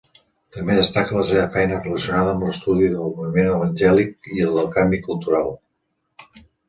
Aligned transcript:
També 0.55 0.75
destaca 0.77 1.17
la 1.17 1.25
seva 1.31 1.43
feina 1.55 1.81
relacionada 1.83 2.31
amb 2.35 2.45
l'estudi 2.47 2.87
del 2.95 3.13
moviment 3.19 3.51
evangèlic 3.51 4.31
i 4.39 4.41
del 4.41 4.75
canvi 4.79 5.01
cultural. 5.11 5.55